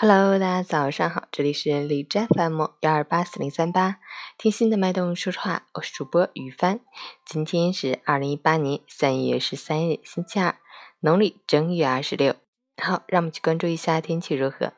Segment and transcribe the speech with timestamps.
[0.00, 3.96] Hello，大家早上好，这里是荔枝 FM 幺二八四零三八，
[4.38, 6.78] 听心的脉动说说话，我是主播雨帆。
[7.26, 10.54] 今天是二零一八年三月十三日，星期二，
[11.00, 12.36] 农历正月二十六。
[12.80, 14.72] 好，让我们去关注一下天气如何。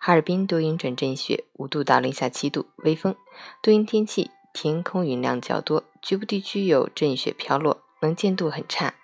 [0.00, 3.14] 哈尔滨多云转阵雪，五度到零下七度，微风，
[3.60, 8.94] 多云天气，天空云量较多，局部地区有阵雪飘落，能见度很差，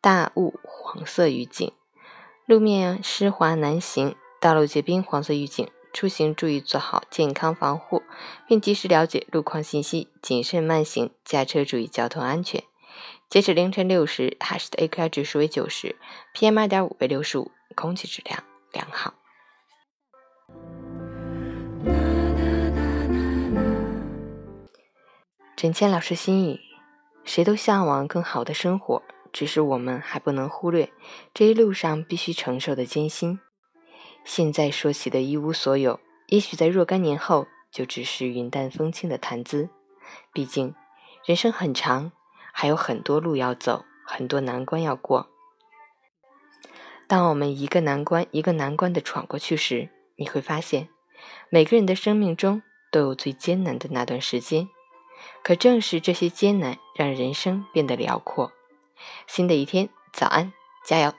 [0.00, 1.70] 大雾黄色预警，
[2.46, 4.16] 路面湿滑难行。
[4.42, 8.02] 道路结冰，黄色预警，出行注意做好健康防护，
[8.48, 12.64] 并及时了解路况信息，谨慎慢行，驾车注意交通安全。
[13.30, 15.94] 截止凌晨六时，哈市的 AQI 指数为九十
[16.34, 18.42] ，PM 二点五为六十五，空气质量
[18.72, 19.14] 良好。
[25.56, 26.58] 陈谦老师心语：
[27.22, 30.90] 谁都向往更好的生活，只是我们还不能忽略
[31.32, 33.38] 这一路上必须承受的艰辛。
[34.24, 39.68] 现在说起的一无所有，也许在若干年后就只是云淡风轻的谈资。
[40.32, 40.74] 毕竟，
[41.24, 42.12] 人生很长，
[42.52, 45.28] 还有很多路要走，很多难关要过。
[47.06, 50.88] 当我们一个难关一个难关的闯过去时，你会发现，
[51.50, 54.68] 每个人的生命中都有最艰难的那段时间。
[55.42, 58.52] 可正是这些艰难，让人生变得辽阔。
[59.26, 60.52] 新的一天，早安，
[60.84, 61.12] 加油！